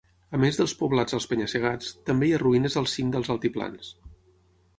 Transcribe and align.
A 0.35 0.37
més 0.43 0.55
dels 0.59 0.71
poblats 0.79 1.17
als 1.17 1.27
penya-segats, 1.33 1.91
també 2.09 2.29
hi 2.29 2.33
ha 2.33 2.41
ruïnes 2.45 2.79
al 2.83 2.89
cim 2.95 3.13
dels 3.19 3.31
altiplans. 3.37 3.93